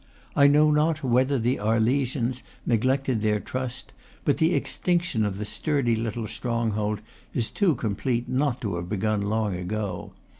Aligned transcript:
I 0.35 0.47
know 0.47 0.71
not 0.71 1.03
whether 1.03 1.37
the 1.37 1.57
Arle 1.59 2.01
sians 2.05 2.41
neglected 2.65 3.21
their 3.21 3.39
trust; 3.39 3.93
but 4.25 4.37
the 4.39 4.55
extinction 4.55 5.23
of 5.23 5.37
the 5.37 5.45
sturdy 5.45 5.95
little 5.95 6.25
stronghold 6.25 7.01
is 7.35 7.51
too 7.51 7.75
complete 7.75 8.27
not 8.27 8.59
to 8.61 8.77
have 8.77 8.89
begun 8.89 9.21
long 9.21 9.55
ago. 9.55 10.13